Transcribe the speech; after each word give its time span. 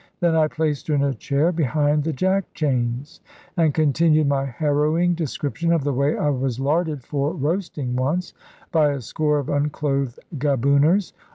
Then 0.19 0.35
I 0.35 0.47
placed 0.47 0.87
her 0.87 0.95
in 0.95 1.03
a 1.03 1.13
chair 1.13 1.51
behind 1.51 2.03
the 2.03 2.11
jack 2.11 2.51
chains, 2.55 3.21
and 3.55 3.71
continued 3.71 4.27
my 4.27 4.45
harrowing 4.45 5.13
description 5.13 5.71
of 5.71 5.83
the 5.83 5.93
way 5.93 6.17
I 6.17 6.31
was 6.31 6.59
larded 6.59 7.03
for 7.03 7.33
roasting 7.33 7.95
once; 7.95 8.33
by 8.71 8.93
a 8.93 9.01
score 9.01 9.37
of 9.37 9.47
unclothed 9.47 10.17
Gabooners. 10.39 11.13